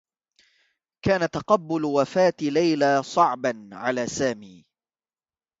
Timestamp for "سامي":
4.07-4.65